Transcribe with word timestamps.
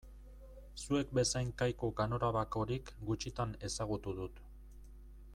Zuek 0.83 1.11
bezain 1.17 1.51
kaiku 1.61 1.89
ganorabakorik 1.99 2.89
gutxitan 3.09 3.53
ezagutu 3.69 4.15
dut. 4.21 4.41